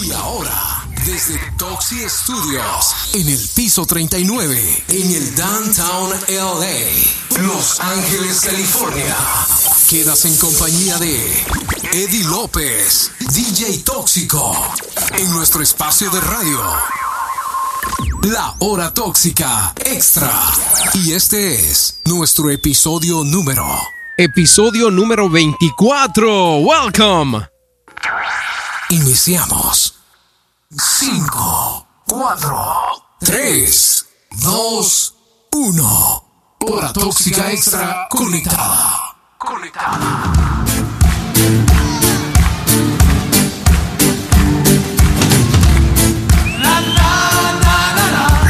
[0.00, 8.40] Y ahora, desde Toxi Studios, en el piso 39, en el Downtown LA, Los Ángeles,
[8.42, 9.16] California,
[9.88, 11.44] quedas en compañía de
[11.92, 14.54] Eddie López, DJ Tóxico,
[15.16, 16.60] en nuestro espacio de radio.
[18.22, 20.32] La Hora Tóxica Extra.
[20.94, 23.66] Y este es nuestro episodio número.
[24.16, 26.58] Episodio número 24.
[26.58, 27.57] Welcome.
[28.90, 29.96] Iniciamos.
[30.70, 35.14] 5, 4, 3, 2,
[35.52, 36.24] 1.
[36.60, 39.14] Hora Tóxica Extra conectada.
[39.36, 40.32] Conectada.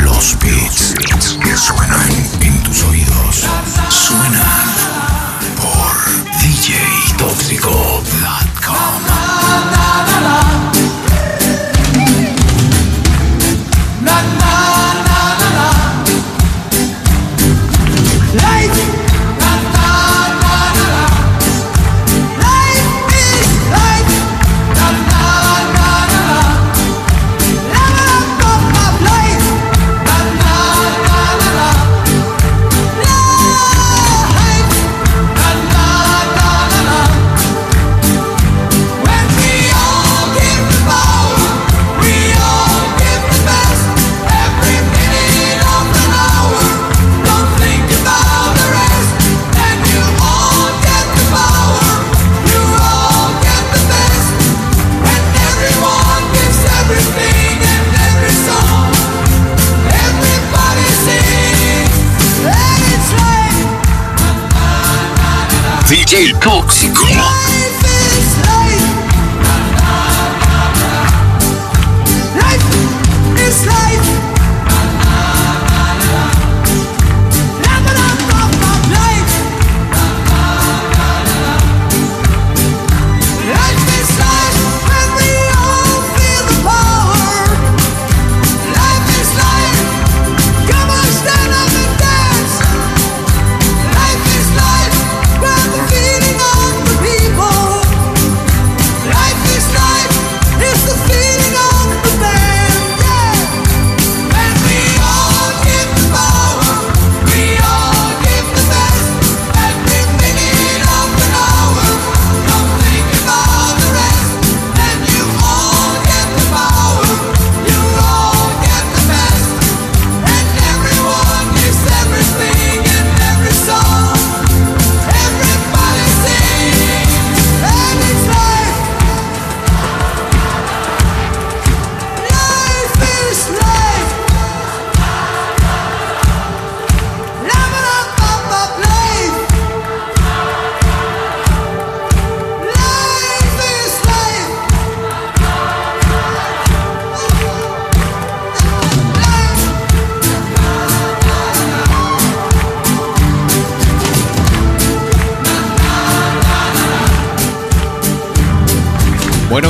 [0.05, 0.95] Los beats
[1.43, 3.45] que suenan en tus oídos
[3.91, 4.69] suenan
[5.57, 5.97] por
[6.39, 9.28] DJTóxico.com.
[10.29, 10.78] DJ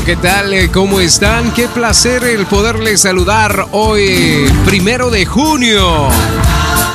[0.08, 0.54] ¿qué tal?
[0.54, 1.52] Eh, ¿Cómo están?
[1.52, 6.08] Qué placer el poderles saludar hoy, primero de junio.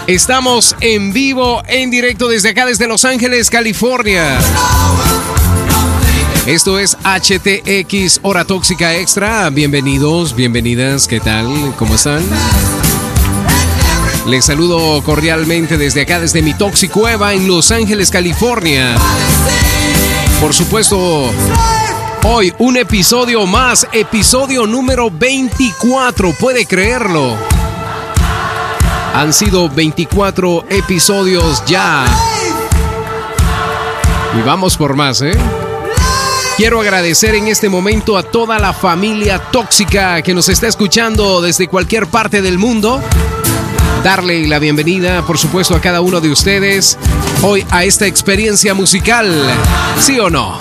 [0.08, 4.40] Estamos en vivo, en directo desde acá, desde Los Ángeles, California.
[6.48, 9.48] Esto es HTX Hora Tóxica Extra.
[9.52, 11.46] Bienvenidos, bienvenidas, ¿qué tal?
[11.78, 12.24] ¿Cómo están?
[14.26, 18.96] Les saludo cordialmente desde acá, desde mi Toxicueva en Los Ángeles, California.
[20.42, 21.30] Por supuesto,
[22.26, 27.36] Hoy un episodio más, episodio número 24, puede creerlo.
[29.14, 32.06] Han sido 24 episodios ya.
[34.40, 35.34] Y vamos por más, ¿eh?
[36.56, 41.68] Quiero agradecer en este momento a toda la familia tóxica que nos está escuchando desde
[41.68, 43.02] cualquier parte del mundo.
[44.02, 46.98] Darle la bienvenida, por supuesto, a cada uno de ustedes
[47.42, 49.30] hoy a esta experiencia musical.
[50.00, 50.58] ¿Sí o no?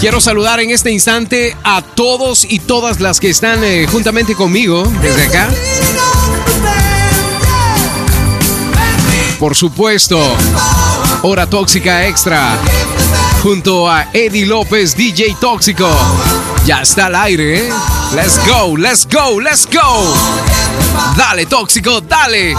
[0.00, 4.84] Quiero saludar en este instante a todos y todas las que están eh, juntamente conmigo
[5.02, 5.48] desde acá.
[9.40, 10.20] Por supuesto,
[11.22, 12.56] Hora Tóxica Extra,
[13.42, 15.88] junto a Eddie López, DJ Tóxico.
[16.64, 17.72] Ya está al aire, ¿eh?
[18.14, 20.14] Let's go, let's go, let's go.
[21.16, 22.54] Dale, Tóxico, dale.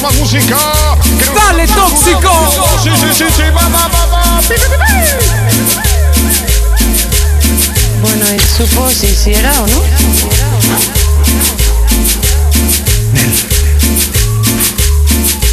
[0.00, 0.56] Más música.
[1.34, 2.32] ¡Dale, tóxico!
[2.82, 4.40] Sí, sí, sí, sí, va, va, va, va.
[8.02, 9.82] Bueno, él supo si hiciera o no.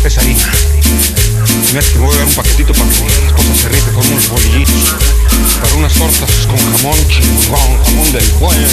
[0.04, 0.51] Es harina.
[1.72, 4.30] Mira que voy a dar un paquetito para que mi esposa se rife con unos
[4.30, 4.96] bolillitos.
[5.62, 8.68] Para unas tortas con jamón chingón, jamón del bueno.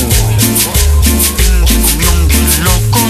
[1.04, 3.00] Pinche cumbión bien loco,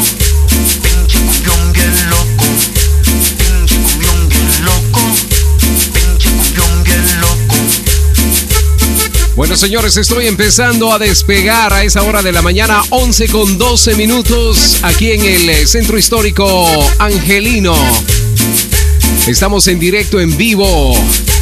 [9.39, 13.95] Bueno, señores, estoy empezando a despegar a esa hora de la mañana, 11 con 12
[13.95, 16.69] minutos, aquí en el eh, Centro Histórico
[16.99, 17.73] Angelino.
[19.29, 20.93] Estamos en directo, en vivo.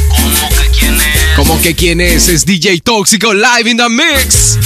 [0.09, 1.35] ¿Cómo que quién es?
[1.35, 4.59] Como que quién es, es DJ Tóxico Live in the Mix.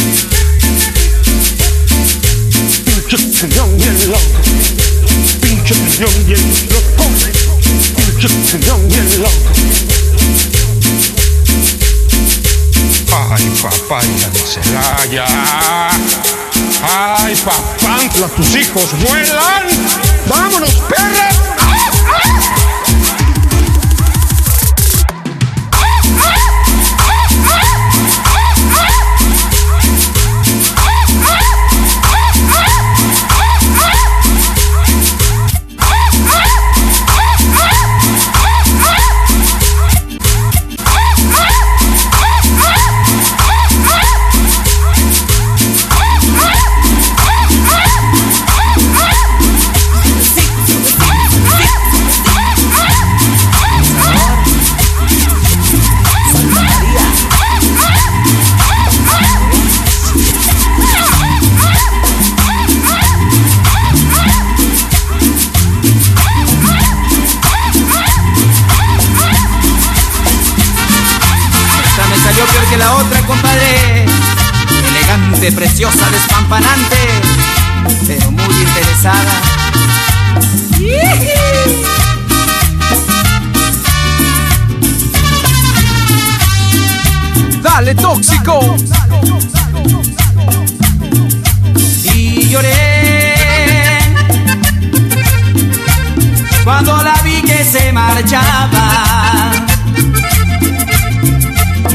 [13.33, 15.25] Ay, papá, de Celaya.
[16.83, 19.67] Ay, papantla, tus hijos vuelan.
[20.27, 21.50] Vámonos, perra.
[75.41, 76.97] Elegante, preciosa, despampanante,
[78.05, 79.41] pero muy interesada.
[87.63, 88.75] Dale, Tóxico.
[92.13, 93.33] Y lloré
[96.63, 99.51] cuando la vi que se marchaba.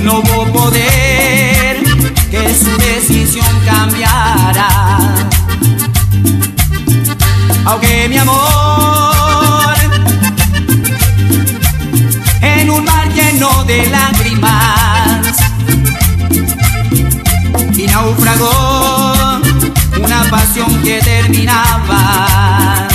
[0.02, 1.76] No hubo poder
[2.30, 2.76] que su
[7.64, 9.74] Aunque mi amor
[12.40, 15.36] en un mar lleno de lágrimas
[17.76, 19.40] y naufragó
[20.02, 22.86] una pasión que terminaba.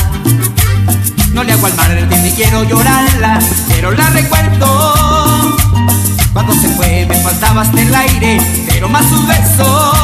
[1.34, 1.92] No le hago al mar
[2.24, 5.58] ni quiero llorarla, pero la recuerdo.
[6.34, 10.01] Cuando se fue me faltaba hasta el aire, pero más sus besos.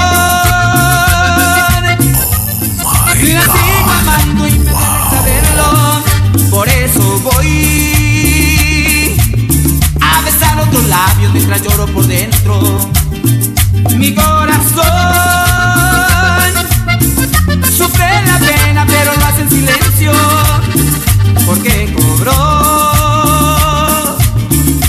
[3.35, 4.73] la sigo amando y me
[5.11, 6.03] saberlo.
[6.51, 9.17] Por eso voy
[10.01, 12.61] a besar otros labios mientras lloro por dentro.
[13.97, 14.85] Mi corazón
[17.77, 20.13] sufre la pena, pero lo hace en silencio.
[21.45, 22.33] Porque cobró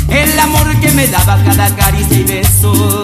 [0.10, 3.03] el amor que me daba cada caricia y beso.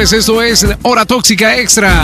[0.00, 2.02] Esto es Hora Tóxica Extra.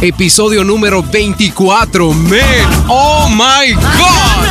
[0.00, 2.12] Episodio número 24.
[2.14, 2.40] Man,
[2.88, 4.49] oh my God.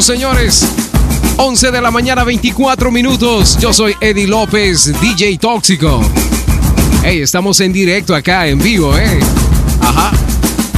[0.00, 0.66] Señores,
[1.36, 3.58] 11 de la mañana, 24 minutos.
[3.60, 6.00] Yo soy Eddie López, DJ Tóxico.
[7.04, 9.20] Hey, estamos en directo acá, en vivo, ¿eh?
[9.82, 10.12] Ajá.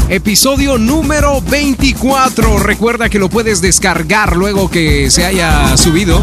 [0.08, 2.58] Episodio número 24.
[2.58, 6.20] Recuerda que lo puedes descargar luego que se haya subido.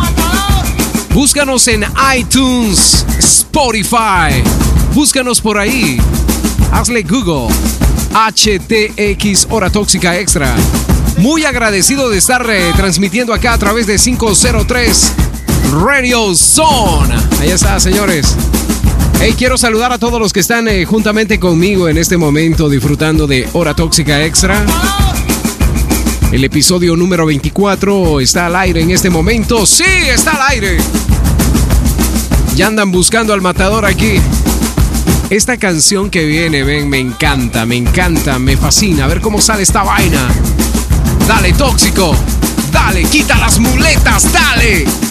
[1.14, 1.86] Búscanos en
[2.18, 4.44] iTunes, Spotify.
[4.94, 6.02] Búscanos por ahí.
[6.74, 7.48] Hazle Google.
[8.14, 10.54] HTX Hora Tóxica Extra.
[11.20, 15.12] Muy agradecido de estar eh, transmitiendo acá a través de 503
[15.84, 17.14] Radio Zone.
[17.42, 18.38] Ahí está, señores.
[19.20, 23.28] Hey, quiero saludar a todos los que están eh, juntamente conmigo en este momento disfrutando
[23.28, 24.66] de Hora Tóxica Extra.
[26.32, 29.66] El episodio número 24 está al aire en este momento.
[29.66, 30.78] Sí, está al aire.
[32.56, 34.22] Ya andan buscando al matador aquí.
[35.30, 39.04] Esta canción que viene, ven, me encanta, me encanta, me fascina.
[39.04, 40.30] A ver cómo sale esta vaina.
[41.30, 42.16] Dale, tóxico.
[42.72, 45.09] Dale, quita las muletas, dale.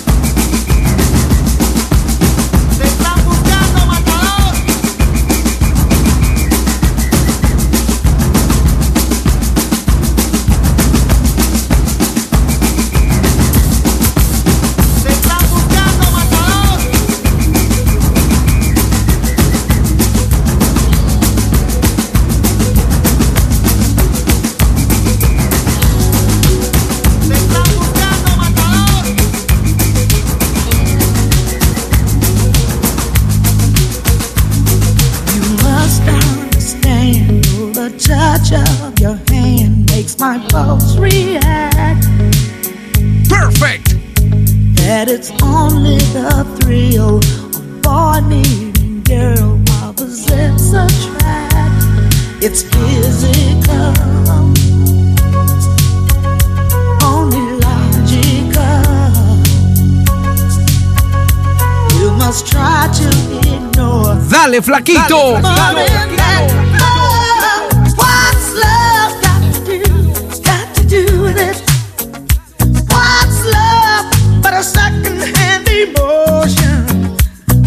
[74.42, 77.16] But a second-hand emotion?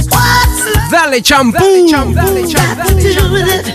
[0.10, 1.90] What's Dale, champú.
[2.52, 3.66] got to do with it?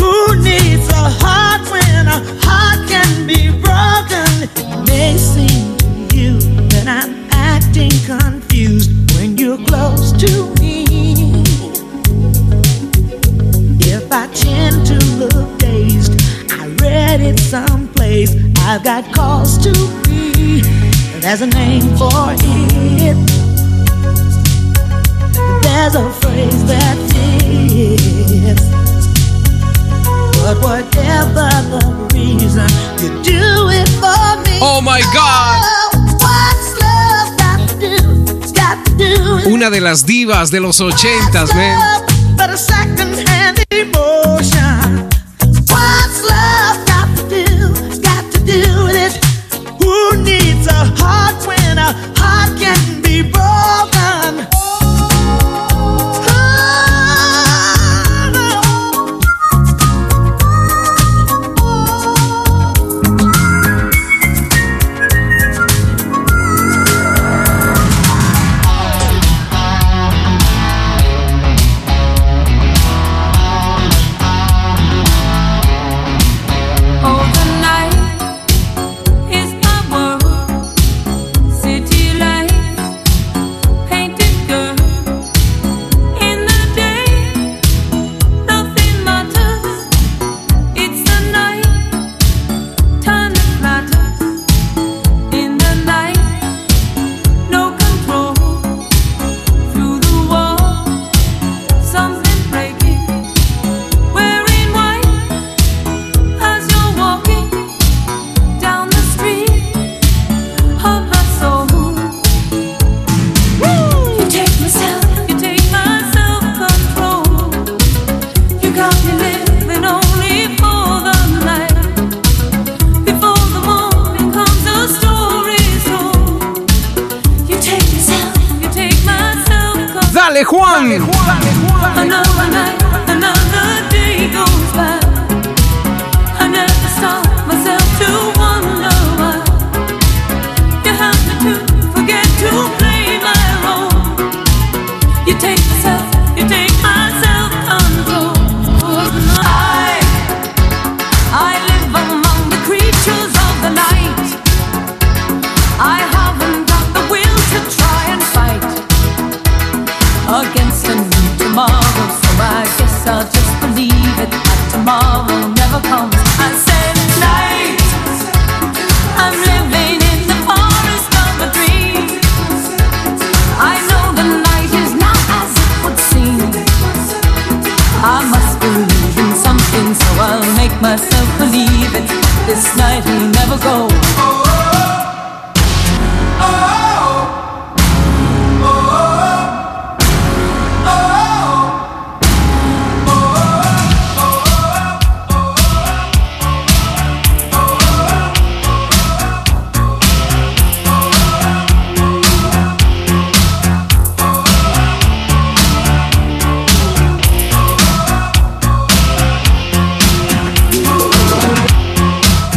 [0.00, 4.48] Who needs a heart when a heart can be broken?
[4.56, 10.57] It may seem to you that I'm acting confused when you're close to
[17.18, 18.34] headed someplace.
[18.58, 19.72] I've got cause to
[20.04, 20.62] be.
[21.20, 23.16] There's a name for it.
[25.62, 28.66] There's a phrase that fits.
[30.38, 32.68] But whatever the reason,
[33.00, 34.58] you do it for me.
[34.62, 35.64] Oh my God.
[39.46, 42.04] Una de las divas de los ochentas, man.
[45.70, 46.57] What's love?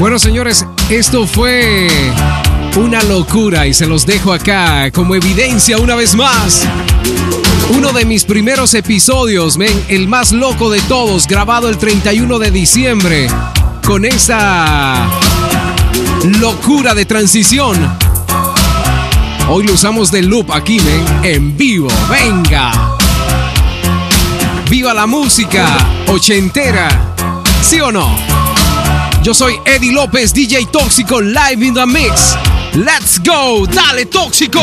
[0.01, 1.87] Bueno, señores, esto fue
[2.75, 6.67] una locura y se los dejo acá como evidencia una vez más.
[7.69, 12.49] Uno de mis primeros episodios, men, el más loco de todos, grabado el 31 de
[12.49, 13.27] diciembre,
[13.85, 15.07] con esa
[16.39, 17.77] locura de transición.
[19.49, 21.89] Hoy lo usamos de loop aquí, men, en vivo.
[22.09, 22.97] Venga.
[24.67, 25.67] Viva la música
[26.07, 26.89] ochentera.
[27.61, 28.30] ¿Sí o no?
[29.23, 32.35] Yo soy Eddie López, DJ Tóxico, live in the mix.
[32.73, 34.61] Let's go, dale Tóxico.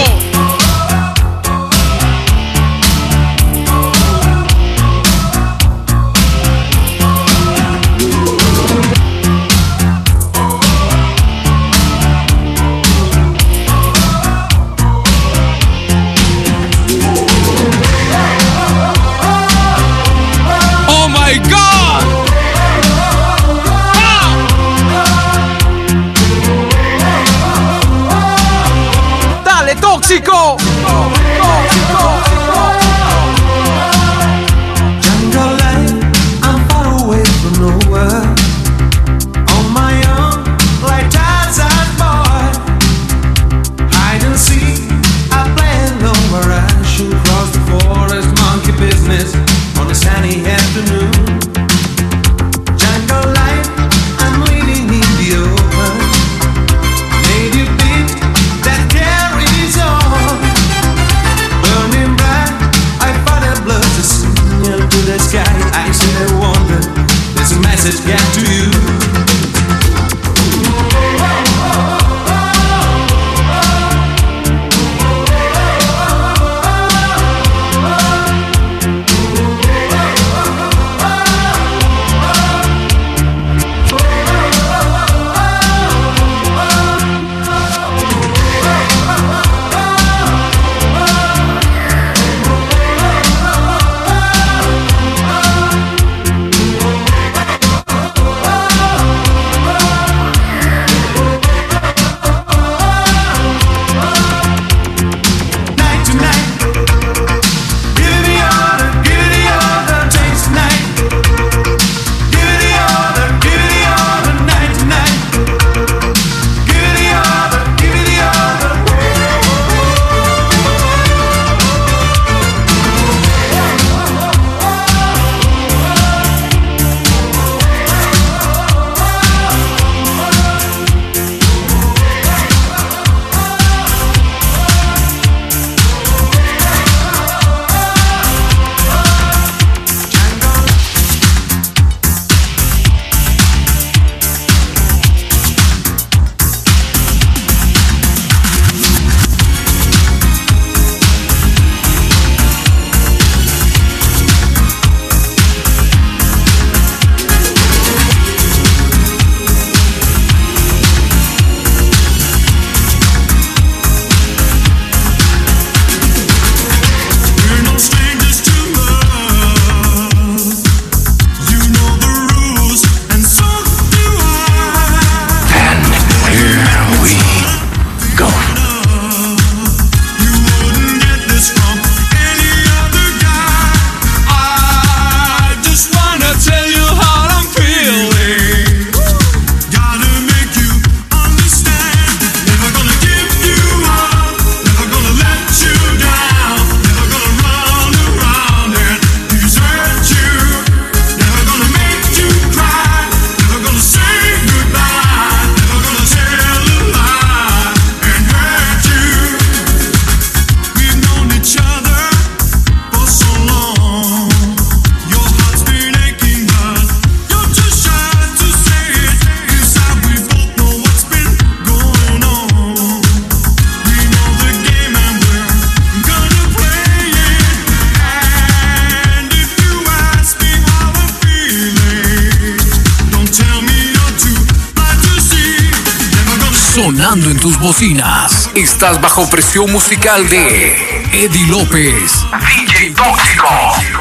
[238.78, 242.24] Estás bajo presión musical de Eddie López.
[242.38, 243.97] DJ Tóxico.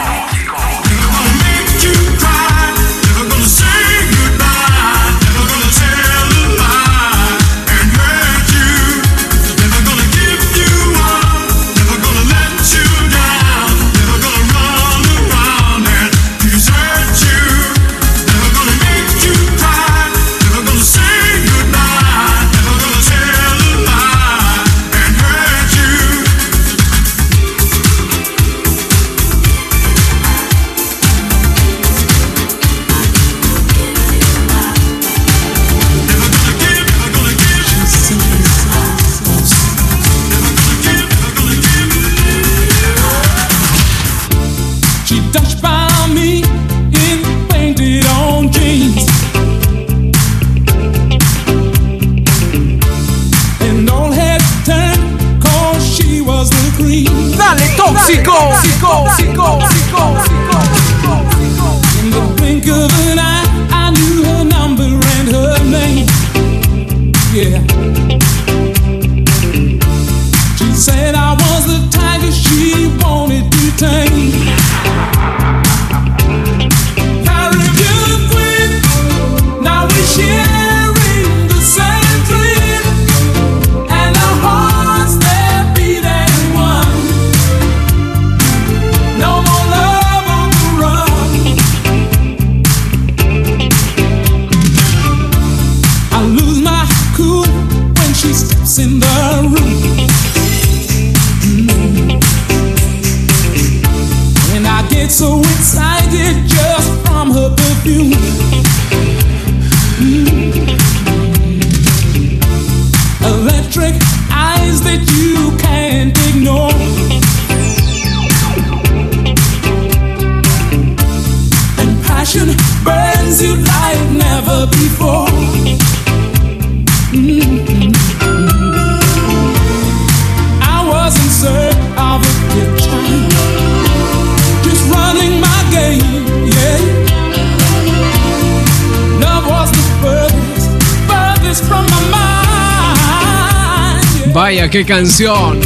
[144.78, 145.60] Qué canción.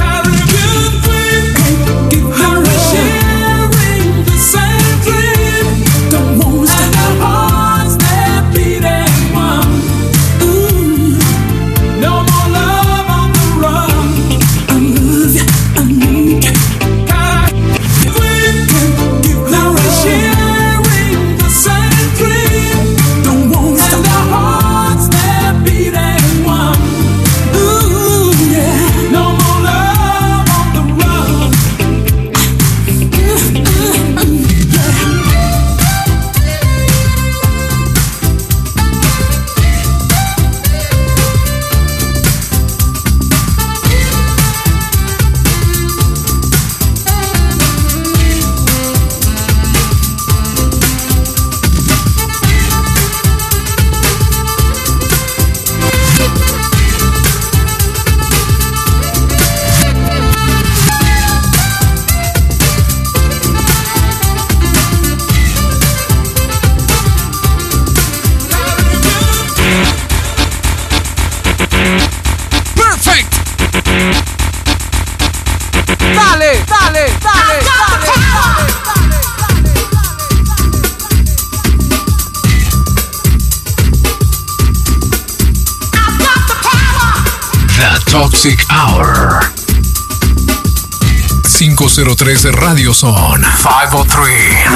[92.22, 93.42] 503 Radio Zone.
[93.42, 94.30] 503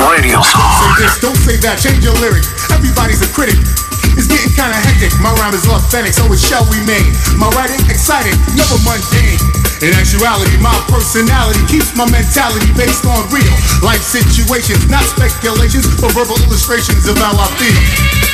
[0.10, 0.98] Radio Say Zone.
[0.98, 2.42] this, don't say that, change your lyric.
[2.74, 3.54] Everybody's a critic.
[4.18, 5.14] It's getting kinda hectic.
[5.22, 7.06] My rhyme is authentic, so it shall remain.
[7.38, 9.38] My writing exciting, never mundane.
[9.86, 13.54] In actuality, my personality keeps my mentality based on real
[13.86, 18.25] life situations, not speculations or verbal illustrations of how I feel.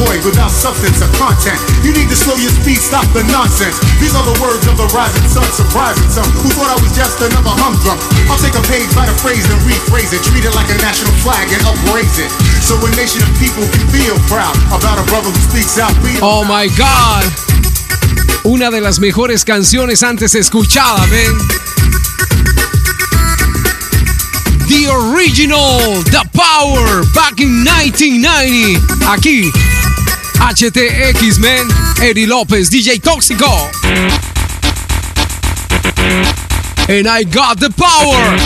[0.00, 1.60] Void without substance or content.
[1.84, 3.76] You need to slow your speed, stop the nonsense.
[4.00, 7.20] These are the words of the rising sun, surprising some who thought I was just
[7.20, 8.00] another humdrum.
[8.32, 11.12] I'll take a page by the phrase and rephrase it, treat it like a national
[11.20, 12.30] flag and upraise it.
[12.64, 15.92] So a nation of people can feel proud about a brother who speaks out.
[16.24, 17.28] Oh my God.
[18.44, 21.36] Una de las mejores canciones antes escuchada, ven.
[24.70, 28.78] The original, The Power, back in 1990.
[29.10, 29.50] Aquí,
[30.40, 31.68] HTX, man.
[32.02, 33.70] Eddie López, DJ Tóxico.
[36.88, 38.36] And I got the power.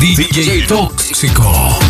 [0.00, 1.89] DJ Tóxico.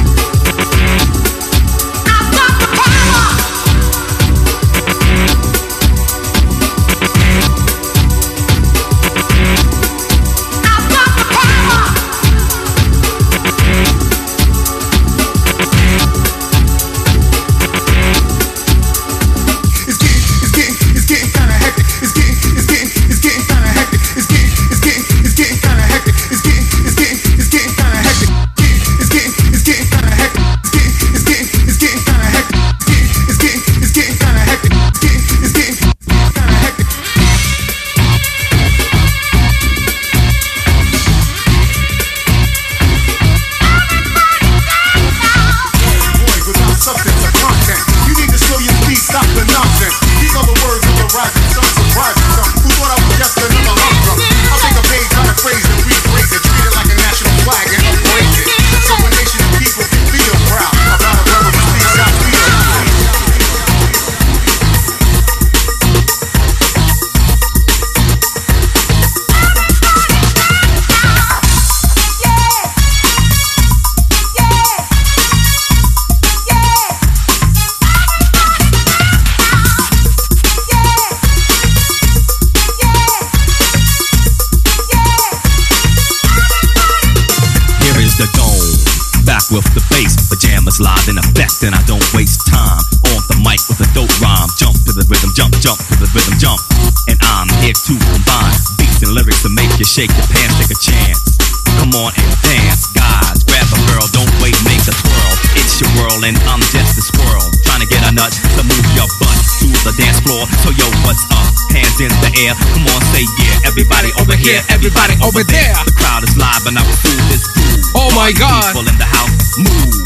[112.46, 113.68] Air, come on, say yeah.
[113.68, 115.74] Everybody over here, everybody over there.
[115.84, 117.84] The crowd is live, and I will do this groove.
[117.94, 118.72] Oh my God.
[118.72, 119.99] People in the house, move.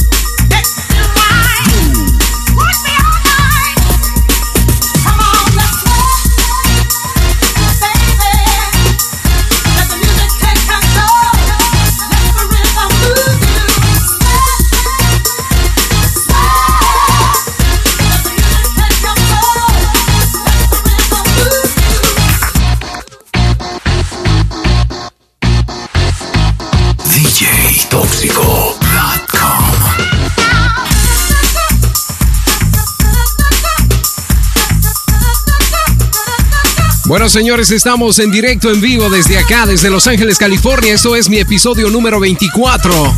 [37.15, 40.95] Bueno, señores, estamos en directo en vivo desde acá, desde Los Ángeles, California.
[40.95, 43.15] Esto es mi episodio número 24.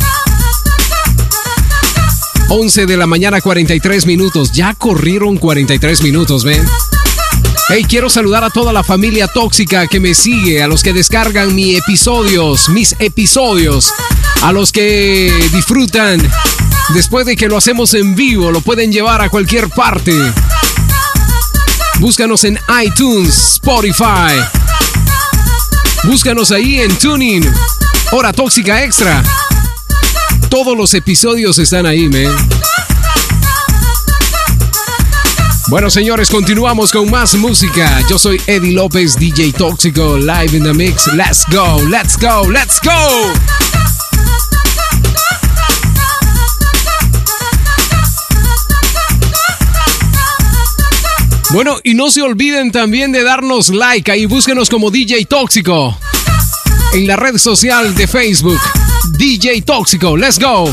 [2.49, 4.51] 11 de la mañana, 43 minutos.
[4.51, 6.63] Ya corrieron 43 minutos, ¿ven?
[7.69, 11.55] Hey, quiero saludar a toda la familia tóxica que me sigue, a los que descargan
[11.55, 13.91] mis episodios, mis episodios,
[14.43, 16.21] a los que disfrutan
[16.93, 20.13] después de que lo hacemos en vivo, lo pueden llevar a cualquier parte.
[21.99, 24.39] Búscanos en iTunes, Spotify.
[26.03, 27.43] Búscanos ahí en Tuning.
[28.11, 29.23] Hora Tóxica Extra.
[30.49, 32.35] Todos los episodios están ahí, man.
[35.69, 38.01] Bueno, señores, continuamos con más música.
[38.09, 41.07] Yo soy Eddie López, DJ Tóxico, live in the mix.
[41.13, 43.66] Let's go, let's go, let's go.
[51.51, 55.97] Bueno, y no se olviden también de darnos like ahí, búsquenos como DJ Tóxico.
[56.93, 58.59] En la red social de Facebook,
[59.17, 60.69] DJ Tóxico, let's go.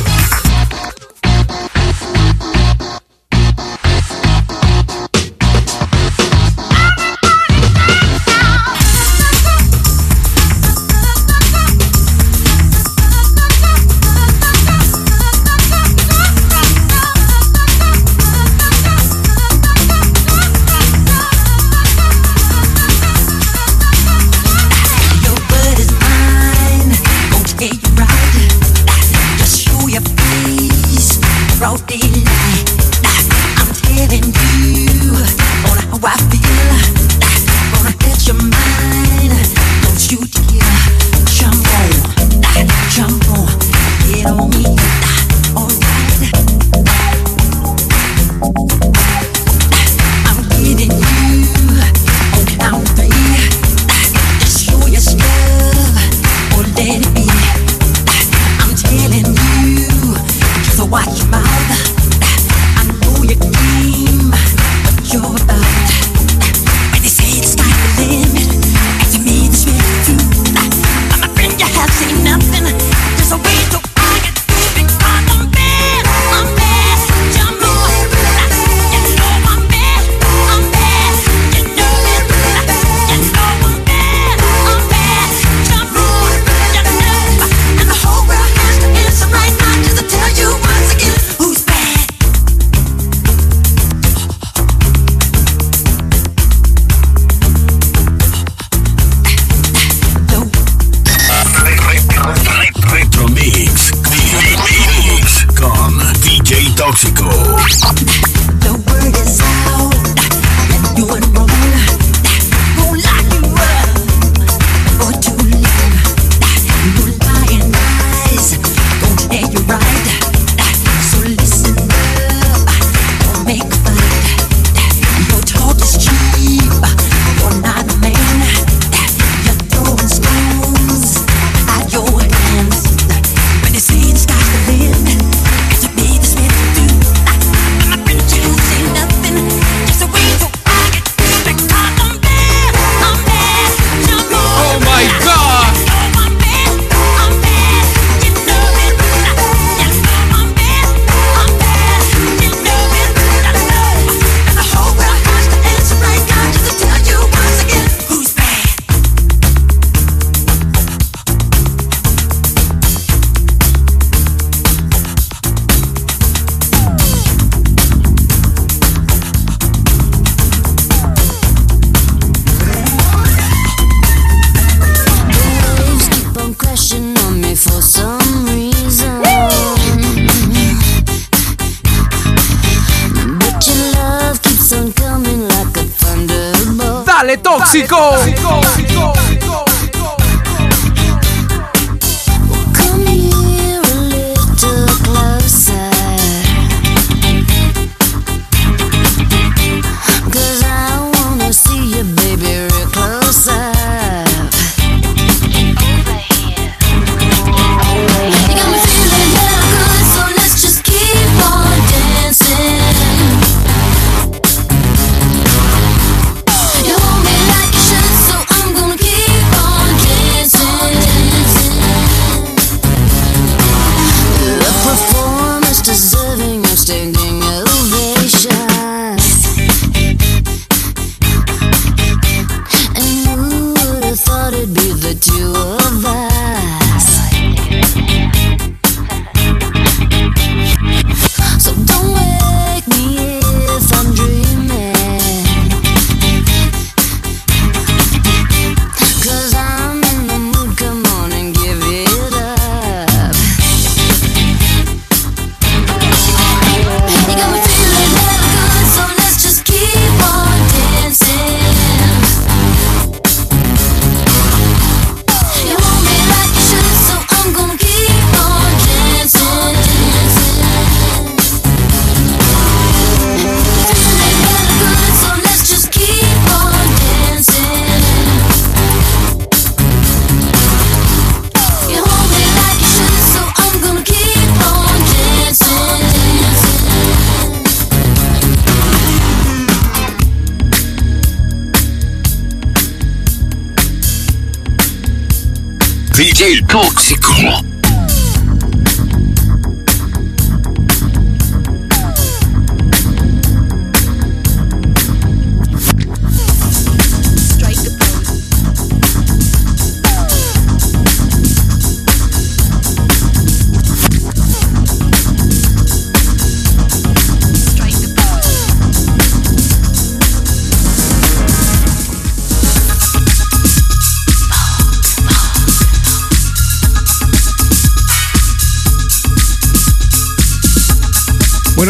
[296.35, 296.63] J'ai eu
[296.99, 297.74] c'est con.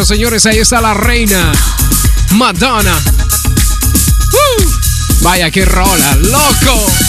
[0.04, 1.50] Señores, ahí está la reina
[2.32, 2.94] Madonna.
[5.22, 7.03] Vaya que rola, loco.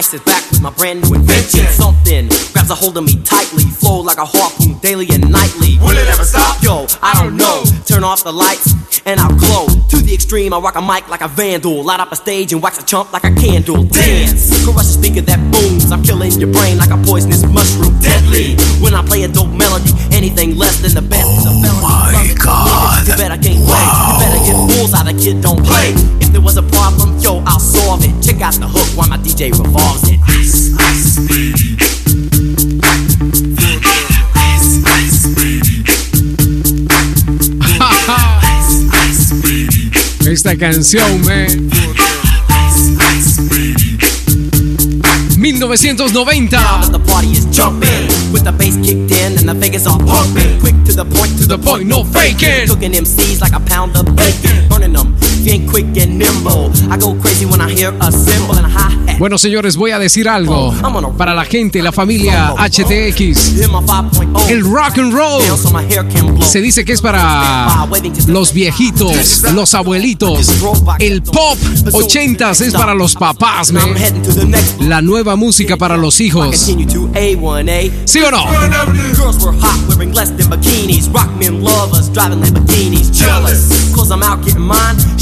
[0.00, 0.18] Listen.
[0.18, 1.66] I sit back with my brand new invention.
[1.66, 5.78] Something grabs a hold of me tightly, flow like a harpoon daily and nightly.
[5.80, 6.62] Will it ever stop?
[6.62, 7.62] Yo, I don't know.
[7.84, 8.74] Turn off the lights
[9.04, 9.69] and I'll glow.
[10.10, 11.84] The extreme, I rock a mic like a vandal.
[11.84, 13.84] Light up a stage and wax a chump like a candle.
[13.84, 15.92] Dance, crush a speaker that booms.
[15.92, 17.94] I'm killing your brain like a poisonous mushroom.
[18.02, 18.58] Deadly.
[18.82, 22.10] When I play a dope melody, anything less than the best is a felony.
[22.10, 23.06] my God.
[23.06, 23.90] You better gain weight.
[24.10, 25.94] You better get fools out of kid, don't play.
[26.18, 28.10] If there was a problem, yo, I'll solve it.
[28.18, 30.18] Check out the hook while my DJ revolves it.
[30.26, 31.99] Ice, ice.
[40.26, 41.70] Esta canción, man.
[45.38, 46.90] 1990.
[46.92, 47.88] The party is jumping
[48.32, 50.60] with the bass kicked in and the figures are pumping.
[50.60, 51.04] Quick to the
[51.58, 52.04] point, no
[52.92, 54.60] MCs like a pound of bacon.
[59.18, 60.72] Bueno, señores, voy a decir algo
[61.16, 63.54] para la gente, la familia HTX.
[64.48, 65.42] El rock and roll
[66.42, 67.86] se dice que es para
[68.28, 70.48] los viejitos, los abuelitos.
[70.98, 71.58] El pop
[71.92, 73.90] 80s es para los papás, man.
[74.80, 76.56] La nueva música para los hijos.
[78.06, 78.44] ¿Sí o no?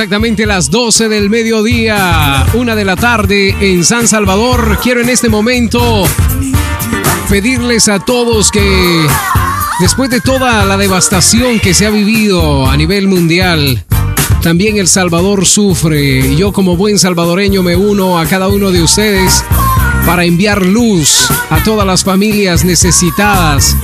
[0.00, 4.78] exactamente las 12 del mediodía, una de la tarde en San Salvador.
[4.82, 6.04] Quiero en este momento
[7.28, 9.06] pedirles a todos que
[9.78, 13.84] después de toda la devastación que se ha vivido a nivel mundial,
[14.40, 16.34] también El Salvador sufre.
[16.34, 19.44] Yo como buen salvadoreño me uno a cada uno de ustedes
[20.06, 23.76] para enviar luz a todas las familias necesitadas.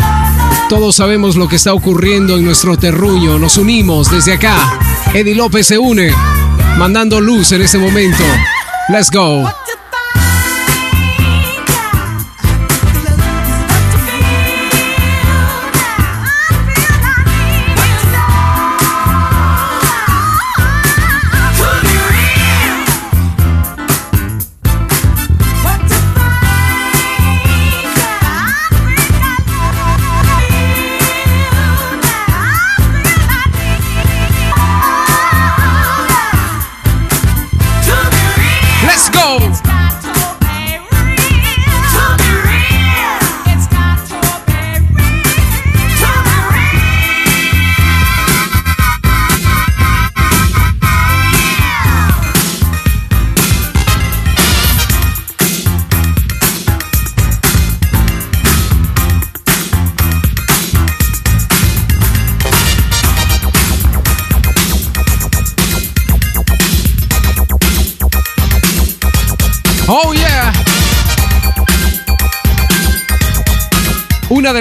[0.71, 3.39] Todos sabemos lo que está ocurriendo en nuestro terruño.
[3.39, 4.96] Nos unimos desde acá.
[5.17, 6.11] Eddie López se une,
[6.77, 8.23] mandando luz en este momento.
[8.91, 9.51] Let's go.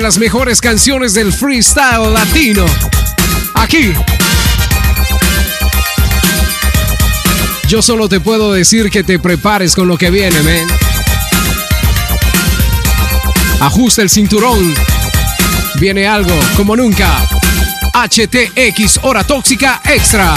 [0.05, 2.63] Las mejores canciones del freestyle latino.
[3.55, 3.91] Aquí.
[7.67, 10.67] Yo solo te puedo decir que te prepares con lo que viene, man.
[13.61, 14.75] Ajusta el cinturón.
[15.79, 17.27] Viene algo como nunca.
[17.91, 20.35] HTX Hora Tóxica Extra.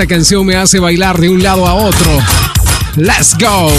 [0.00, 2.10] Esta canción me hace bailar de un lado a otro.
[2.96, 3.70] Let's go.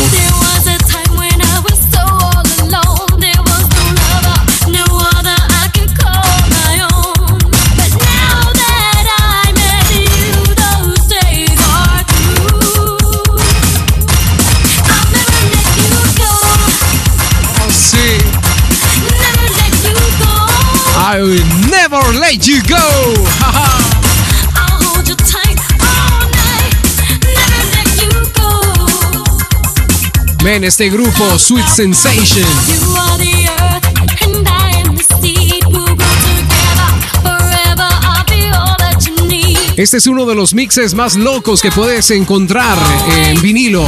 [38.53, 39.57] All that you need.
[39.75, 42.77] Este es uno de los mixes más locos que puedes encontrar
[43.15, 43.85] en vinilo.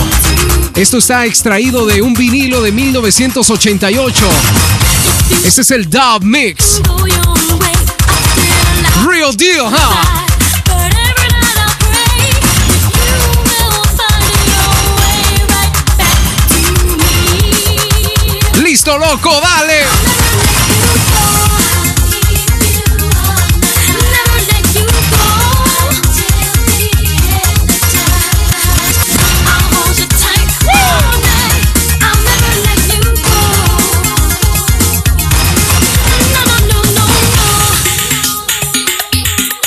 [0.76, 4.26] Esto está extraído de un vinilo de 1988.
[5.46, 6.82] Este es el Dub Mix.
[9.06, 10.13] Real deal, huh?
[18.94, 19.86] Listo, loco, dale.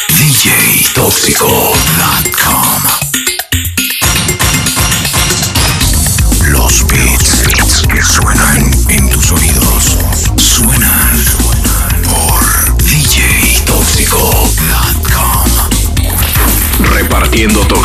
[0.09, 1.56] DJTóxico.com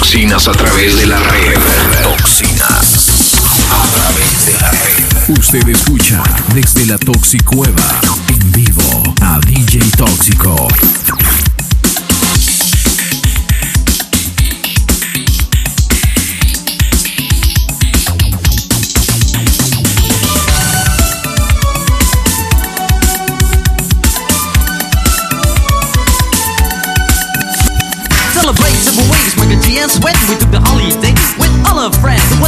[0.02, 1.60] toxinas a través de la red.
[2.02, 3.36] Toxinas
[3.70, 5.38] a través de la red.
[5.38, 6.24] Usted escucha
[6.56, 10.68] desde la Toxicueva en vivo a DJ Tóxico.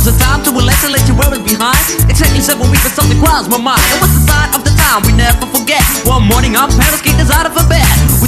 [0.04, 1.80] Was a time to relax and let your worries behind.
[2.12, 3.80] Exactly seven weeks, but something crossed my mind.
[3.96, 5.80] It was the sign of the time we never forget.
[6.04, 7.88] One morning, our parents kicked us out of bed.
[8.20, 8.28] We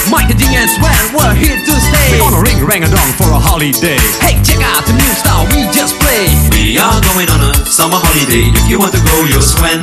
[0.09, 2.17] Mike the D and Swear, we're here to stay.
[2.17, 5.45] We're gonna ring rang a dong for a holiday Hey, check out the new style
[5.53, 6.33] we just played.
[6.55, 8.49] We are going on a summer holiday.
[8.49, 9.81] If you want to go, you'll swim.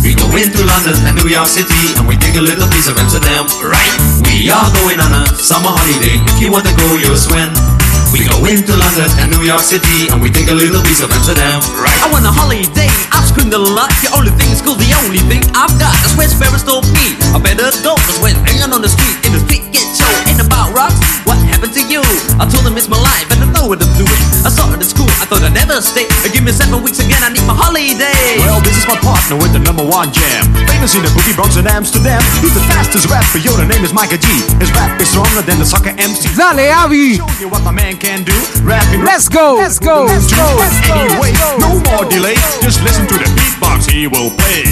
[0.00, 2.96] We go into London and New York City and we take a little piece of
[2.96, 3.92] Amsterdam, right?
[4.24, 6.16] We are going on a summer holiday.
[6.30, 7.79] If you want to go, you'll swim.
[8.10, 11.10] We go into London and New York City and we take a little piece of
[11.14, 11.94] Amsterdam, right?
[12.02, 13.90] I want a holiday, I've screamed a lot.
[14.02, 15.94] The only thing is cool, the only thing I've got.
[16.02, 17.14] That's where Sparrows told me.
[17.30, 20.10] I better go, cause when hanging on the street, in the street get show.
[20.26, 22.02] Ain't about rocks, what happened to you?
[22.42, 23.09] I told him it's my life
[25.30, 26.10] thought I'd never stay.
[26.34, 28.42] Give me seven weeks again, I need my holiday.
[28.42, 30.50] Well, this is my partner with the number one jam.
[30.66, 32.18] Famous in the boogie Bronx and Amsterdam.
[32.42, 34.26] He's the fastest rapper, yo, the name is Micah G.
[34.58, 36.34] His rap is stronger than the soccer MC.
[36.34, 37.22] Dale, Abby.
[37.22, 38.34] Show you what my man can do.
[38.66, 39.06] Rapping.
[39.06, 39.54] Let's go.
[39.54, 40.10] Let's go.
[40.10, 40.42] Let's go.
[40.58, 40.98] Let's go.
[40.98, 41.30] Anyway,
[41.62, 42.34] no more delay.
[42.58, 44.66] Just listen to the beatbox he will play.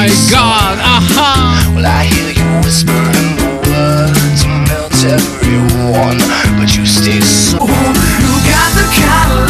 [0.00, 1.72] my God, aha!
[1.76, 6.16] Well, I hear you whispering the words melt everyone,
[6.56, 7.58] but you stay so.
[7.58, 9.49] Ooh, you got the catalyst.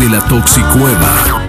[0.00, 1.39] Desde la Toxicueva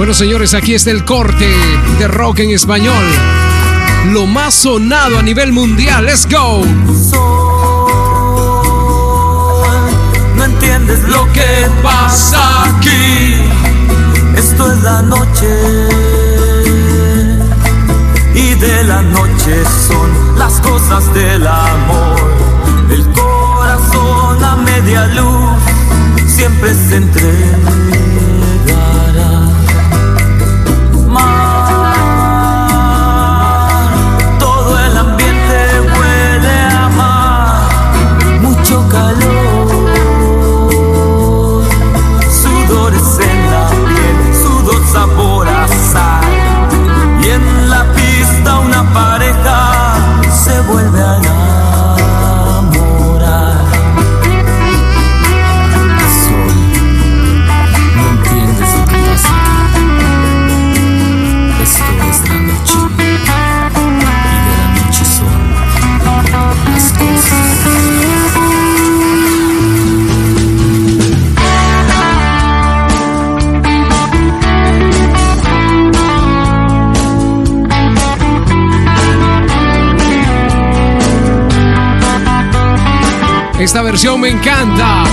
[0.00, 1.46] Bueno, señores, aquí está el corte
[1.98, 3.04] de rock en español.
[4.12, 6.06] Lo más sonado a nivel mundial.
[6.06, 6.64] Let's go.
[10.36, 13.34] No entiendes lo que pasa aquí.
[14.38, 15.48] Esto es la noche.
[18.34, 22.16] Y de la noche son las cosas del amor.
[22.90, 25.60] El corazón a media luz
[26.26, 27.89] siempre se entregará.
[83.60, 85.04] Esta versión me encanta.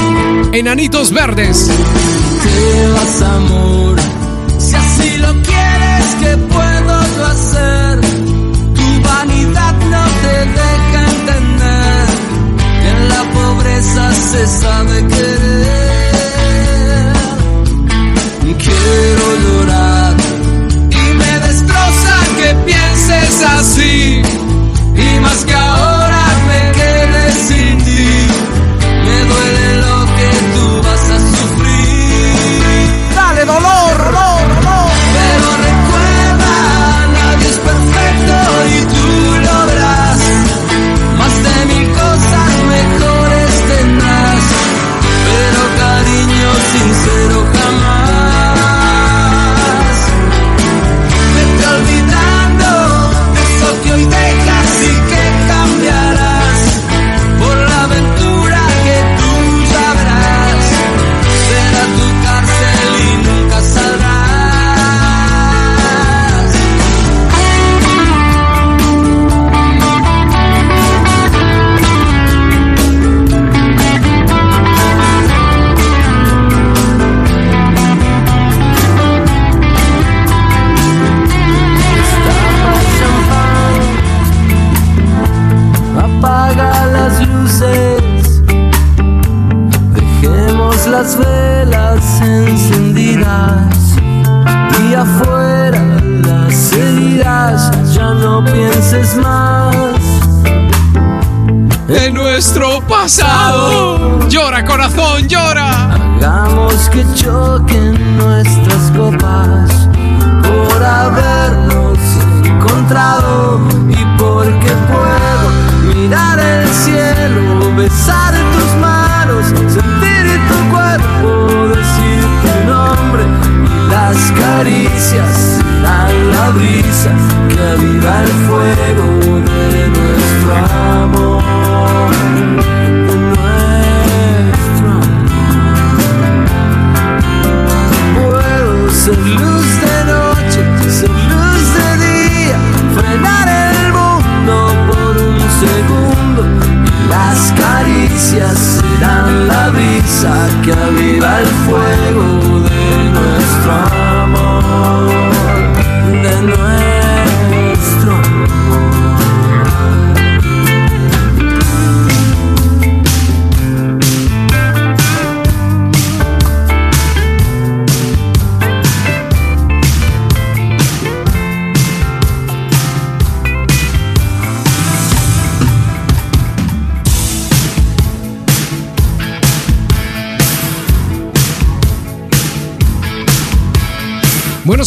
[0.53, 1.67] Enanitos Verdes.
[1.67, 3.99] Te vas, amor.
[4.57, 7.99] Si así lo quieres, ¿qué puedo yo hacer?
[8.73, 12.07] Tu vanidad no te deja entender
[12.79, 15.77] que en la pobreza se sabe querer.
[18.57, 19.56] Quiero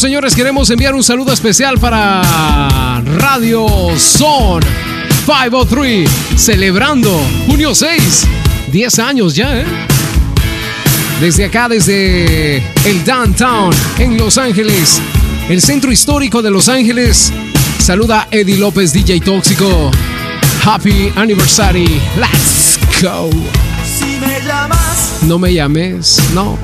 [0.00, 3.66] señores, queremos enviar un saludo especial para Radio
[3.98, 4.62] Son
[5.26, 8.26] 503, celebrando junio 6,
[8.72, 9.66] 10 años ya, ¿eh?
[11.20, 12.56] Desde acá, desde
[12.86, 15.02] el downtown en Los Ángeles,
[15.50, 17.30] el centro histórico de Los Ángeles,
[17.78, 19.90] saluda Eddie López, DJ Tóxico.
[20.64, 23.28] Happy anniversary, let's go.
[23.84, 26.56] Si me llamas No me llames, no.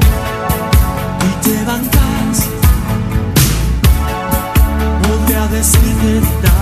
[1.21, 1.96] y te bancas
[5.47, 6.56] sabes.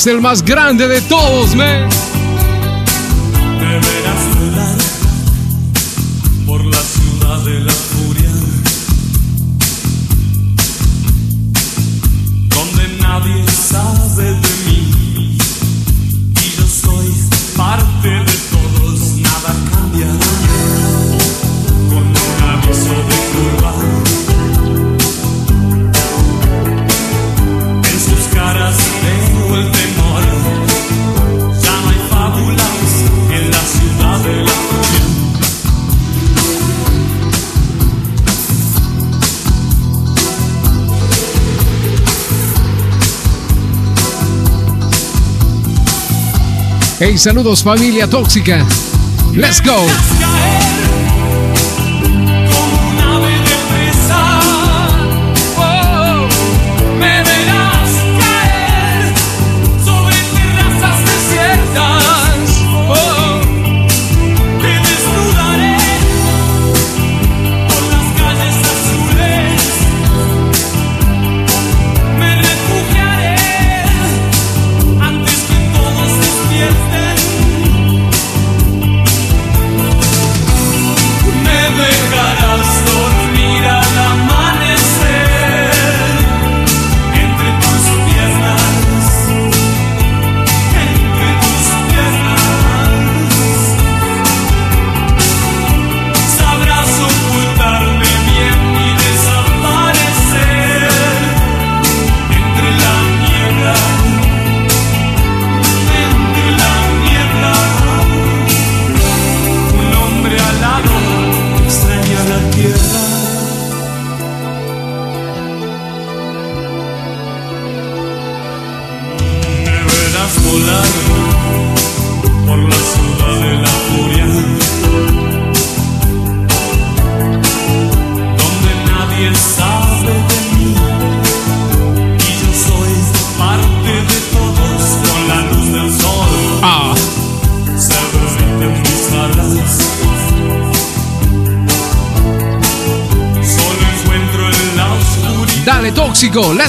[0.00, 2.09] eres el más grande de todos, men.
[47.00, 48.58] Hey, saludos familia tóxica.
[49.32, 50.79] Let's go.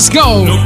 [0.01, 0.45] Let's go.
[0.45, 0.60] No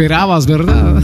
[0.00, 1.02] esperabas, ¿verdad?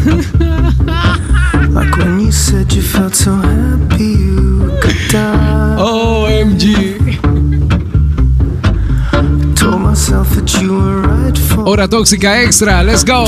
[5.76, 7.18] OMG.
[11.66, 13.26] Hora tóxica extra, let's go.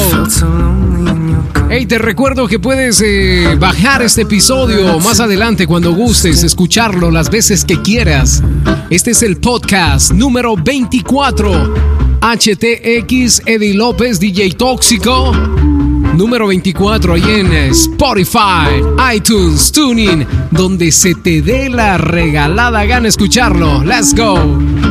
[1.69, 7.28] Hey, te recuerdo que puedes eh, bajar este episodio más adelante cuando gustes, escucharlo las
[7.28, 8.43] veces que quieras.
[8.89, 15.32] Este es el podcast número 24 HTX, Eddie López, DJ Tóxico.
[16.15, 18.82] Número 24 ahí en Spotify,
[19.15, 23.85] iTunes, Tuning, donde se te dé la regalada gana escucharlo.
[23.85, 24.88] Let's go.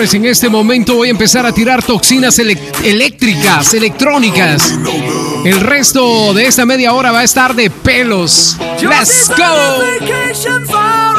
[0.00, 4.74] en este momento voy a empezar a tirar toxinas eléctricas, electrónicas.
[5.44, 8.56] El resto de esta media hora va a estar de pelos.
[8.80, 11.09] ¡Let's go!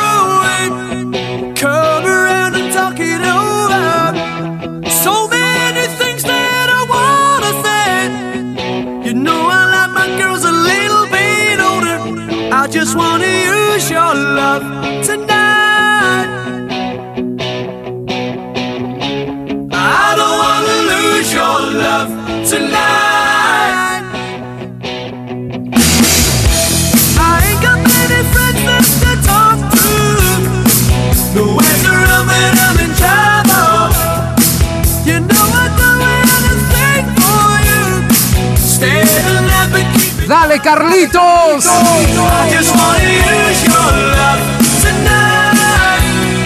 [40.62, 41.66] Carlitos.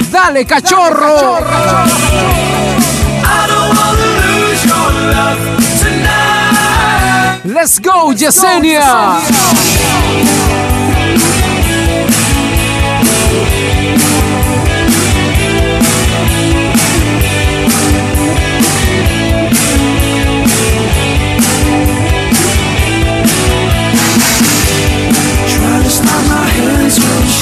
[0.09, 1.37] Dale, cachorro.
[7.43, 9.21] Let's go, Yesenia.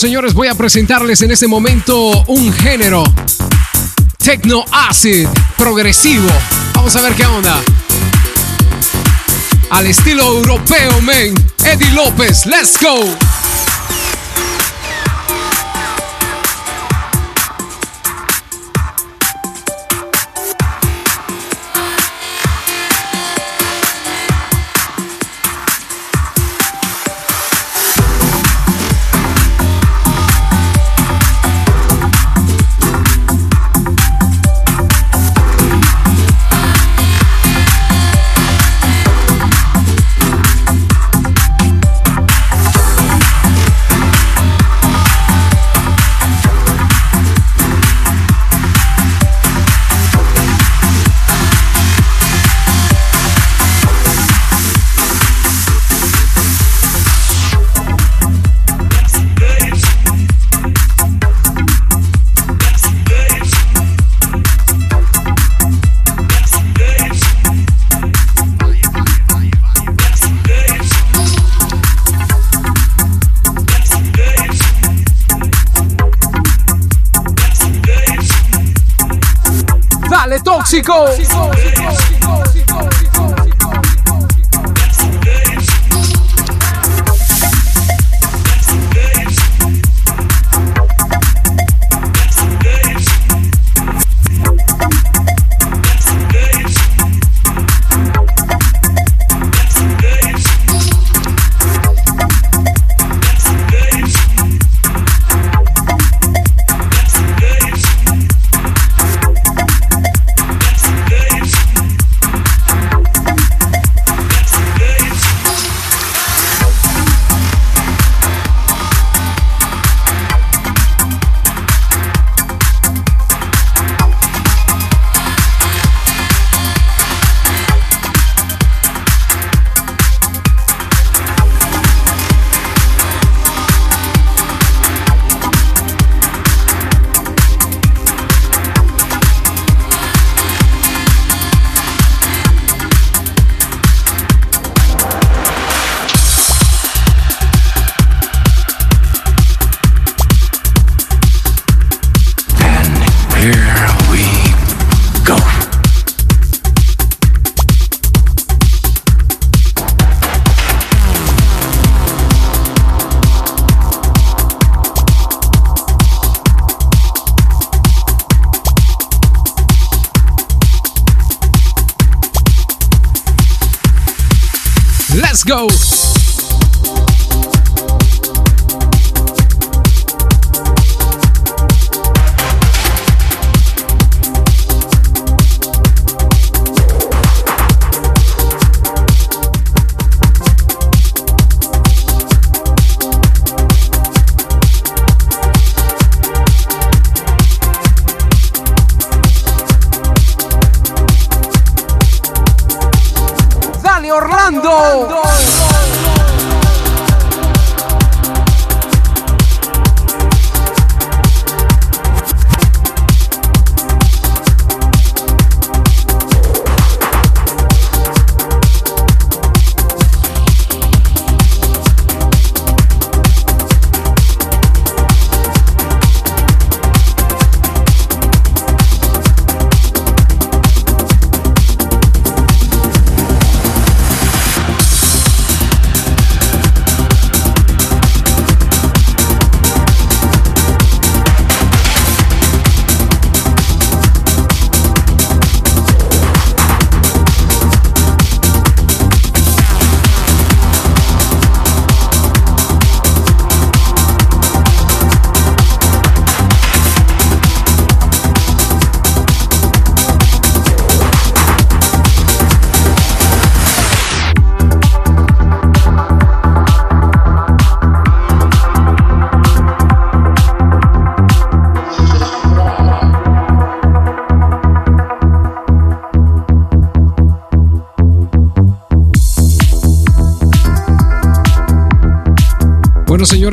[0.00, 3.04] Señores, voy a presentarles en este momento un género.
[4.16, 5.28] Techno Acid,
[5.58, 6.26] progresivo.
[6.74, 7.60] Vamos a ver qué onda.
[9.68, 11.34] Al estilo europeo, men.
[11.66, 13.29] Eddie López, let's go.
[80.82, 81.19] Dale,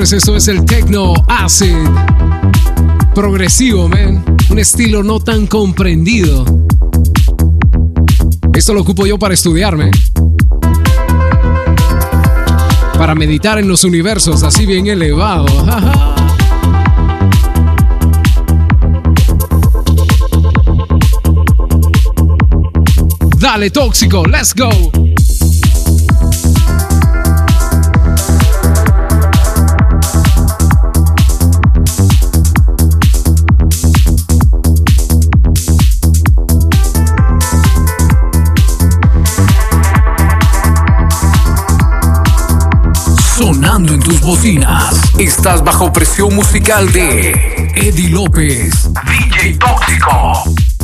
[0.07, 1.75] señores, esto es el Techno Acid.
[3.13, 4.23] Progresivo, man.
[4.49, 6.45] Un estilo no tan comprendido.
[8.53, 9.91] Esto lo ocupo yo para estudiarme.
[12.97, 15.51] Para meditar en los universos así bien elevados.
[23.39, 25.06] Dale, tóxico, let's go.
[43.77, 44.99] En tus bocinas.
[45.19, 47.29] Estás bajo presión musical de
[47.75, 48.89] Eddie López.
[49.05, 50.76] DJ Tóxico.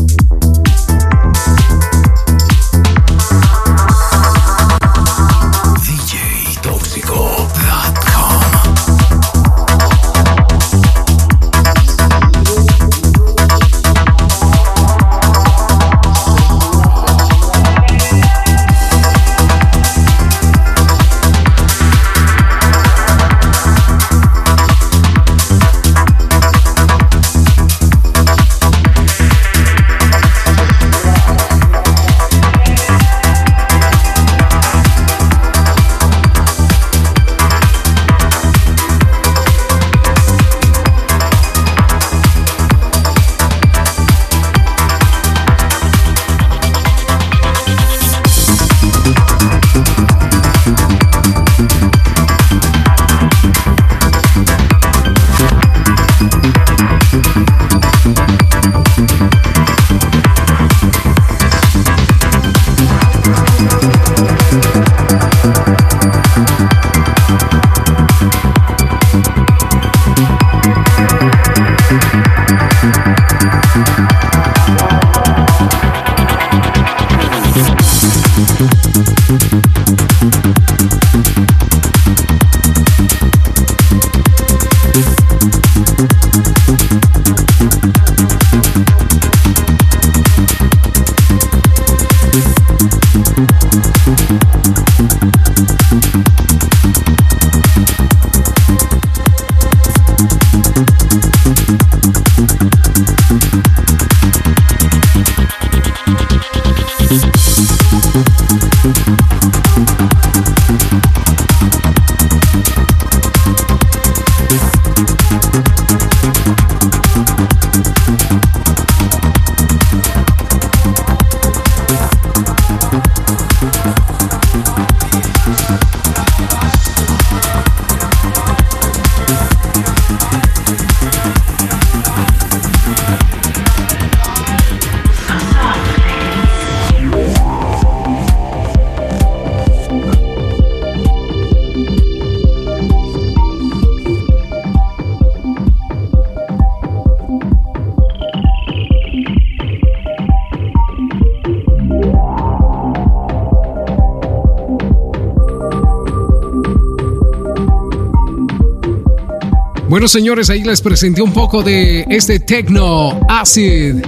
[160.03, 164.03] Bueno, señores, ahí les presenté un poco de este techno acid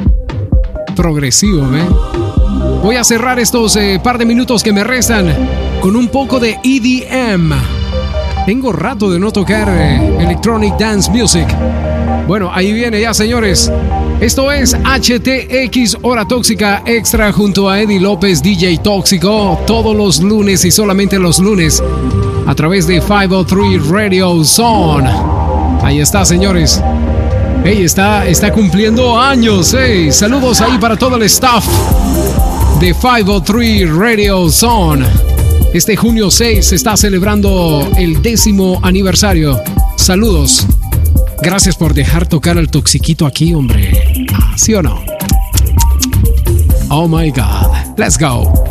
[0.93, 1.85] progresivo, ¿eh?
[2.84, 5.34] Voy a cerrar estos eh, par de minutos que me restan
[5.80, 7.53] con un poco de EDM.
[8.45, 11.47] Tengo rato de no tocar eh, Electronic Dance Music.
[12.27, 13.72] Bueno, ahí viene ya, señores.
[14.19, 20.65] Esto es HTX Hora Tóxica Extra junto a Eddie López, DJ Tóxico, todos los lunes
[20.65, 21.81] y solamente los lunes
[22.45, 25.34] a través de 503 Radio Zone.
[25.85, 26.81] Ahí está, señores.
[27.63, 29.75] Hey, está, está cumpliendo años.
[30.09, 31.63] Saludos ahí para todo el staff
[32.79, 35.05] de 503 Radio Zone.
[35.75, 39.61] Este junio 6 se está celebrando el décimo aniversario.
[39.95, 40.65] Saludos.
[41.43, 44.25] Gracias por dejar tocar al toxiquito aquí, hombre.
[44.33, 45.03] Ah, ¿Sí o no?
[46.89, 47.95] Oh my God.
[47.95, 48.64] Let's go.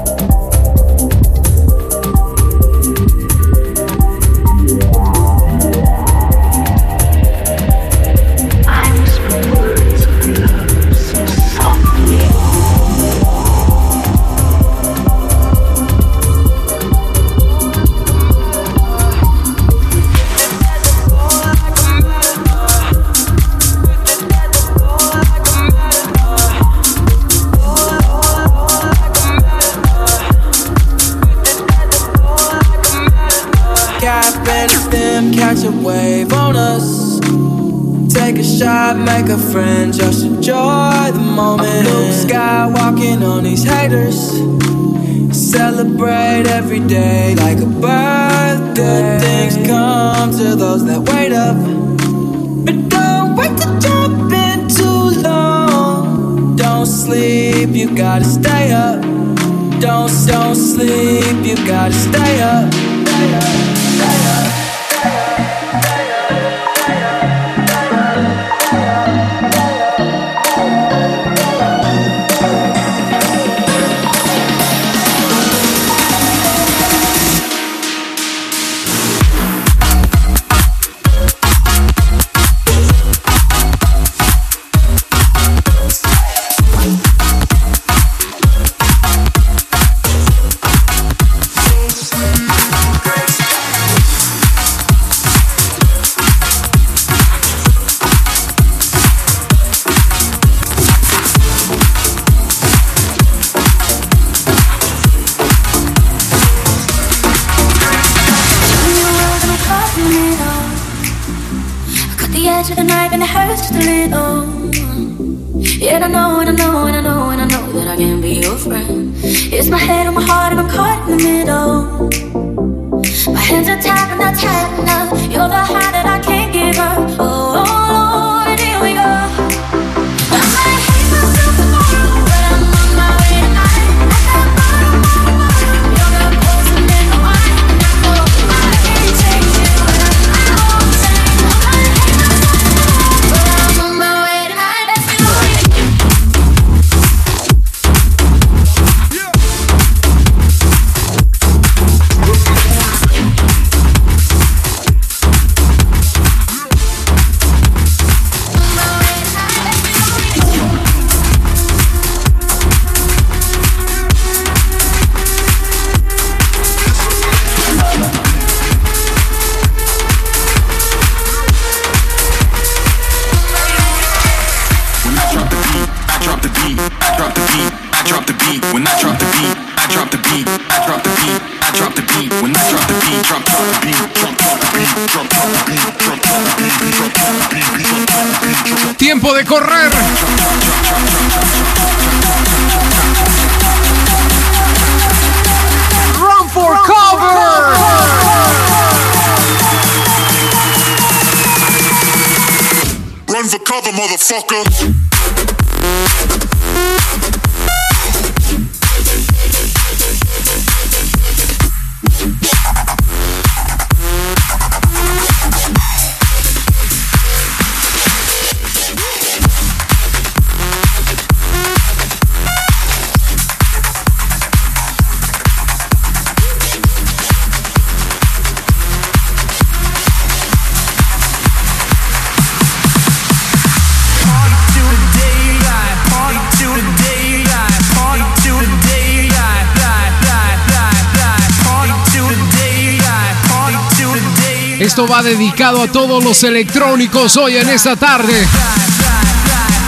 [244.94, 248.46] esto va dedicado a todos los electrónicos hoy en esta tarde.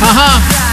[0.02, 0.65] Ajá.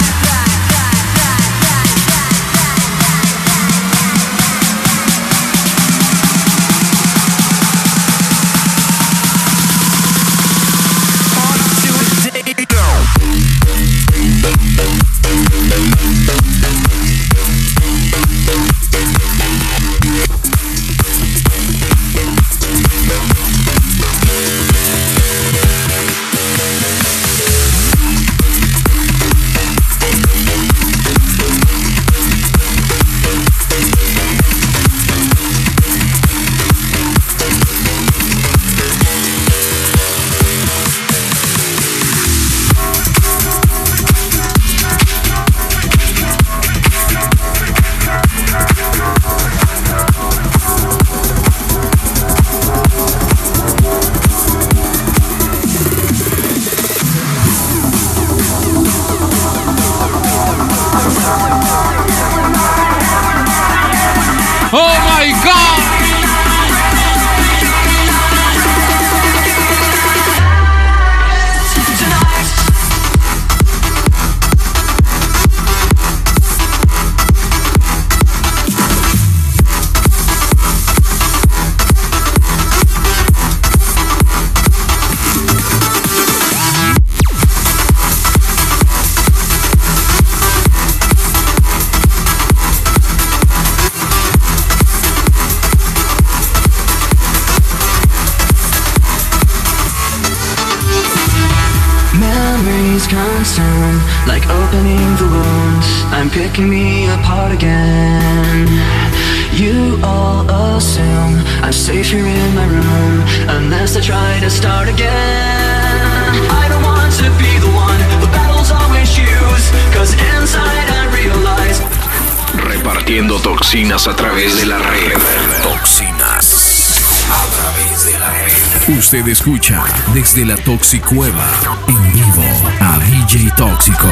[131.02, 131.50] Cueva
[131.88, 132.44] en vivo
[132.80, 134.08] a DJ Tóxico.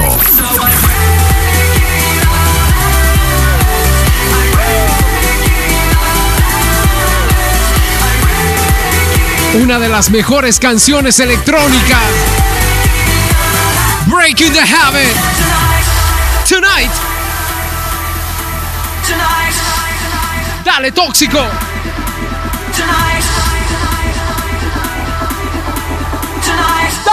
[9.62, 12.02] Una de las mejores canciones electrónicas.
[14.08, 15.16] Breaking the Habit.
[16.50, 16.92] Tonight.
[20.66, 21.71] Dale, Tóxico.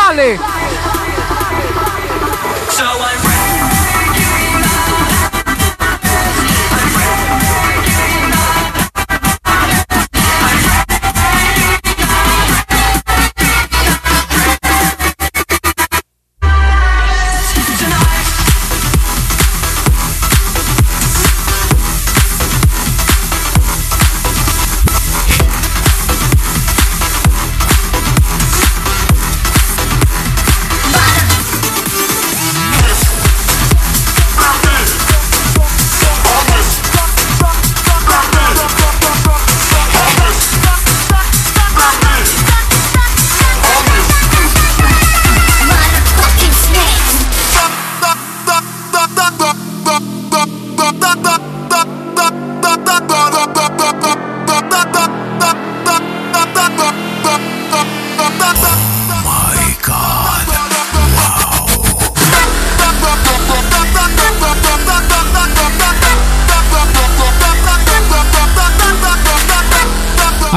[0.08, 0.57] dale.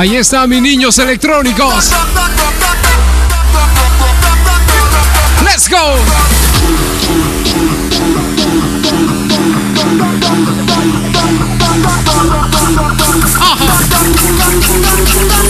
[0.02, 1.92] Ahí están mis niños electrónicos.
[5.44, 5.96] Let's go.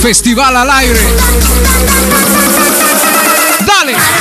[0.01, 0.99] Festival al aire.
[3.65, 4.20] Dale.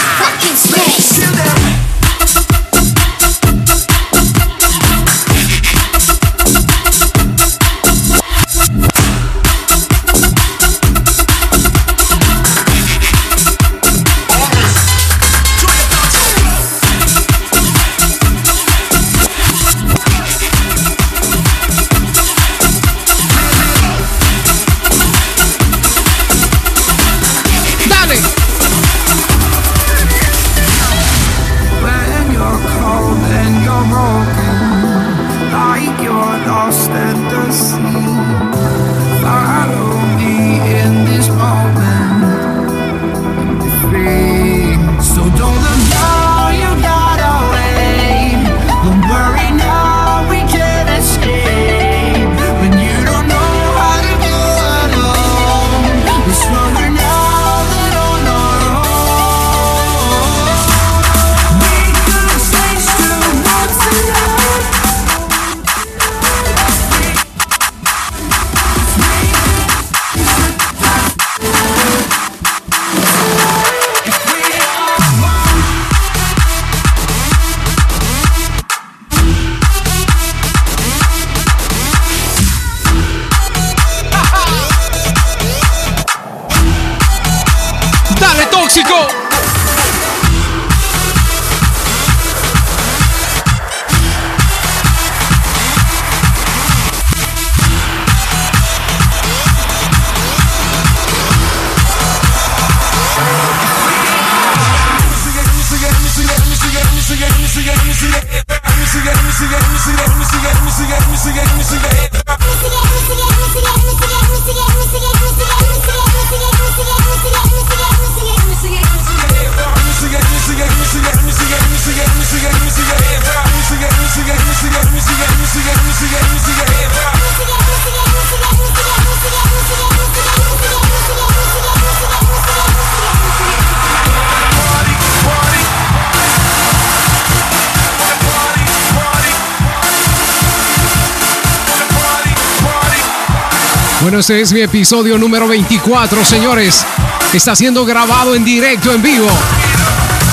[144.21, 146.85] este es mi episodio número 24, señores.
[147.33, 149.31] Está siendo grabado en directo, en vivo,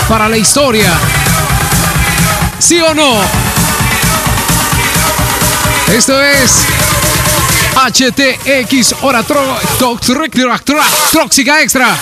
[0.09, 0.91] para la historia.
[2.59, 3.21] ¿Sí o no?
[5.87, 6.65] Esto es
[7.75, 9.23] HTX Hora
[11.13, 11.97] Tóxica Extra.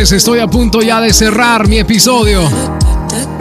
[0.00, 2.50] estoy a punto ya de cerrar mi episodio.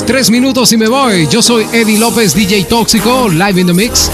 [0.06, 1.26] Tres minutos y me voy.
[1.28, 4.12] Yo soy Eddie López, DJ Tóxico, live in the mix.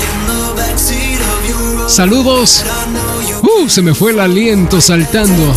[1.87, 2.63] Saludos.
[3.41, 5.55] Uh, se me fue el aliento saltando.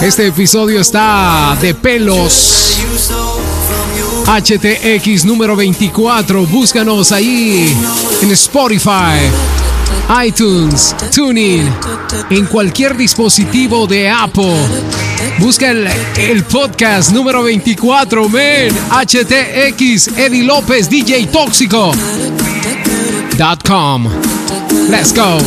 [0.00, 2.78] Este episodio está de pelos.
[4.26, 6.46] HTX número 24.
[6.46, 7.76] Búscanos ahí
[8.22, 9.51] en Spotify
[10.24, 11.68] iTunes, TuneIn,
[12.30, 14.56] en cualquier dispositivo de Apple.
[15.38, 21.92] Busca el, el podcast número 24, men, HTX, Eddie López, DJ Tóxico.
[23.64, 24.08] .com.
[24.88, 25.38] Let's go.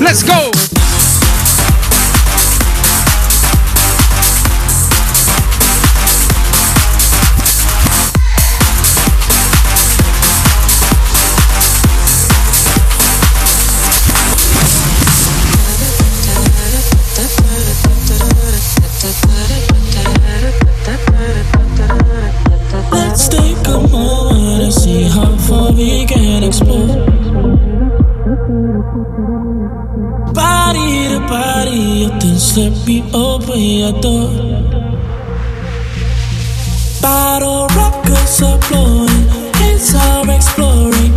[0.00, 0.53] Let's go!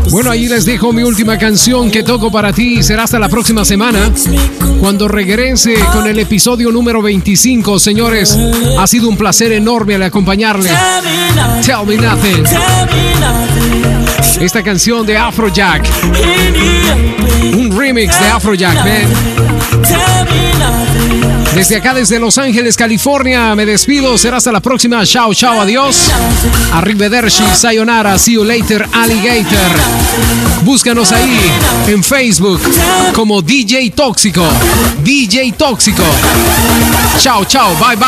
[0.10, 2.82] Bueno, ahí les dejo mi última canción que toco para ti.
[2.82, 4.12] Será hasta la próxima semana.
[4.80, 8.36] Cuando regrese con el episodio número 25, señores,
[8.80, 10.72] ha sido un placer enorme al acompañarle.
[11.64, 12.46] Tell me nothing.
[14.42, 15.88] Esta canción de Afrojack.
[17.54, 18.78] Un remix de Afrojack.
[21.54, 24.18] Desde acá, desde Los Ángeles, California, me despido.
[24.18, 25.04] Será hasta la próxima.
[25.06, 26.12] Chao, chao, adiós.
[26.74, 29.58] Arrivederci, sayonara, see you later, alligator.
[30.64, 31.52] Búscanos ahí
[31.88, 32.62] en Facebook
[33.14, 34.48] como DJ Tóxico.
[35.04, 36.04] DJ Tóxico.
[37.20, 38.08] Chao, chao, bye, bye.